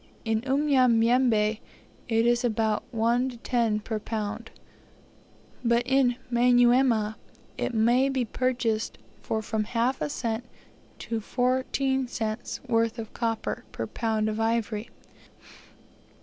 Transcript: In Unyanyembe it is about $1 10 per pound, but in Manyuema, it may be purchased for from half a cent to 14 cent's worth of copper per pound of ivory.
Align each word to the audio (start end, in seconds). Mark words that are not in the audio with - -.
In 0.25 0.41
Unyanyembe 0.47 1.59
it 2.07 2.25
is 2.25 2.43
about 2.43 2.83
$1 2.91 3.37
10 3.43 3.79
per 3.81 3.99
pound, 3.99 4.49
but 5.63 5.85
in 5.85 6.15
Manyuema, 6.31 7.17
it 7.55 7.75
may 7.75 8.09
be 8.09 8.25
purchased 8.25 8.97
for 9.21 9.43
from 9.43 9.65
half 9.65 10.01
a 10.01 10.09
cent 10.09 10.43
to 10.97 11.19
14 11.19 12.07
cent's 12.07 12.59
worth 12.65 12.97
of 12.97 13.13
copper 13.13 13.63
per 13.71 13.85
pound 13.85 14.27
of 14.27 14.39
ivory. 14.39 14.89